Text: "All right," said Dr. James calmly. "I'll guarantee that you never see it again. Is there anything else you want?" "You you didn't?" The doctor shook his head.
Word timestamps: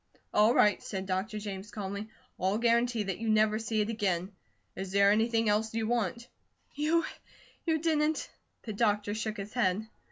"All 0.33 0.55
right," 0.55 0.81
said 0.81 1.05
Dr. 1.05 1.37
James 1.37 1.69
calmly. 1.69 2.09
"I'll 2.39 2.57
guarantee 2.57 3.03
that 3.03 3.19
you 3.19 3.29
never 3.29 3.59
see 3.59 3.81
it 3.81 3.89
again. 3.89 4.31
Is 4.75 4.91
there 4.91 5.11
anything 5.11 5.47
else 5.47 5.75
you 5.75 5.85
want?" 5.85 6.27
"You 6.73 7.05
you 7.67 7.77
didn't?" 7.77 8.27
The 8.63 8.73
doctor 8.73 9.13
shook 9.13 9.37
his 9.37 9.53
head. 9.53 9.85